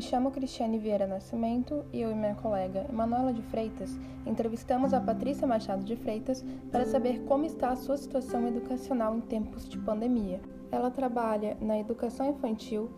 [0.00, 3.90] Me chamo Cristiane Vieira Nascimento e eu e minha colega Emanuela de Freitas
[4.24, 6.42] entrevistamos a Patrícia Machado de Freitas
[6.72, 10.40] para saber como está a sua situação educacional em tempos de pandemia.
[10.72, 12.88] Ela trabalha na educação infantil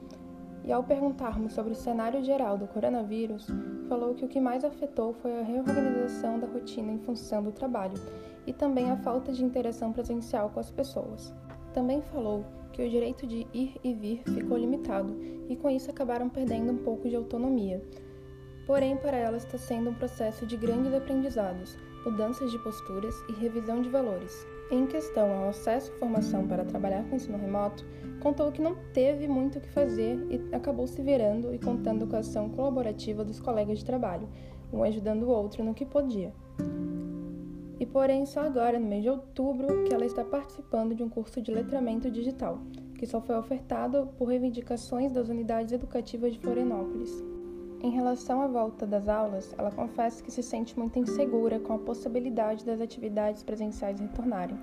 [0.64, 3.48] e, ao perguntarmos sobre o cenário geral do coronavírus,
[3.88, 7.98] falou que o que mais afetou foi a reorganização da rotina em função do trabalho
[8.46, 11.34] e também a falta de interação presencial com as pessoas.
[11.72, 15.14] Também falou que o direito de ir e vir ficou limitado
[15.48, 17.82] e com isso acabaram perdendo um pouco de autonomia.
[18.66, 23.82] Porém, para ela está sendo um processo de grandes aprendizados, mudanças de posturas e revisão
[23.82, 24.46] de valores.
[24.70, 27.84] Em questão ao acesso à formação para trabalhar com ensino remoto,
[28.20, 32.16] contou que não teve muito o que fazer e acabou se virando e contando com
[32.16, 34.28] a ação colaborativa dos colegas de trabalho,
[34.72, 36.32] um ajudando o outro no que podia.
[37.82, 41.42] E porém, só agora, no mês de outubro, que ela está participando de um curso
[41.42, 42.60] de letramento digital,
[42.96, 47.10] que só foi ofertado por reivindicações das unidades educativas de Florianópolis.
[47.82, 51.78] Em relação à volta das aulas, ela confessa que se sente muito insegura com a
[51.78, 54.56] possibilidade das atividades presenciais retornarem,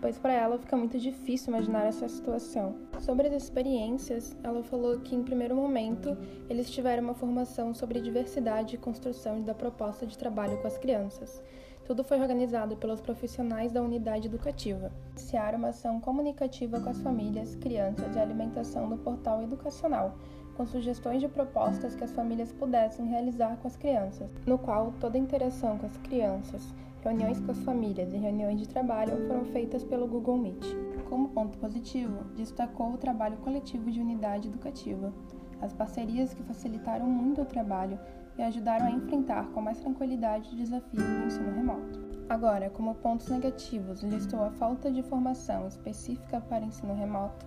[0.00, 2.76] pois para ela fica muito difícil imaginar essa situação.
[3.00, 6.16] Sobre as experiências, ela falou que em primeiro momento
[6.48, 11.42] eles tiveram uma formação sobre diversidade e construção da proposta de trabalho com as crianças.
[11.84, 14.92] Tudo foi organizado pelos profissionais da unidade educativa.
[15.12, 20.14] Iniciaram uma ação comunicativa com as famílias, crianças e alimentação no portal educacional,
[20.56, 25.18] com sugestões de propostas que as famílias pudessem realizar com as crianças, no qual toda
[25.18, 30.06] interação com as crianças, reuniões com as famílias e reuniões de trabalho foram feitas pelo
[30.06, 30.64] Google Meet.
[31.08, 35.12] Como ponto positivo, destacou o trabalho coletivo de unidade educativa,
[35.60, 37.98] as parcerias que facilitaram muito o trabalho
[38.38, 42.00] e ajudaram a enfrentar com mais tranquilidade desafios do ensino remoto.
[42.28, 47.44] Agora, como pontos negativos, listou a falta de formação específica para ensino remoto,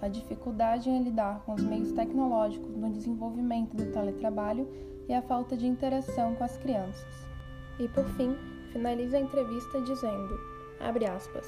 [0.00, 4.68] a dificuldade em lidar com os meios tecnológicos no desenvolvimento do teletrabalho
[5.08, 7.28] e a falta de interação com as crianças.
[7.78, 8.36] E por fim,
[8.72, 10.38] finaliza a entrevista dizendo:
[10.78, 11.46] abre aspas.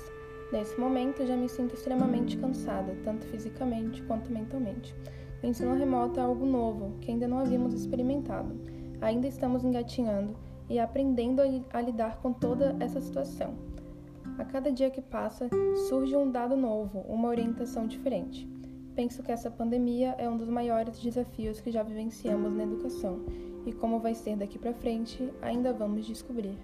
[0.53, 4.95] Nesse momento já me sinto extremamente cansada, tanto fisicamente quanto mentalmente.
[5.43, 8.55] O ensino remoto é algo novo que ainda não havíamos experimentado.
[9.01, 10.37] Ainda estamos engatinhando
[10.71, 11.43] e aprendendo
[11.73, 13.55] a lidar com toda essa situação.
[14.39, 15.51] A cada dia que passa,
[15.89, 18.49] surge um dado novo, uma orientação diferente.
[18.95, 23.21] Penso que essa pandemia é um dos maiores desafios que já vivenciamos na educação,
[23.67, 26.57] e como vai ser daqui para frente, ainda vamos descobrir.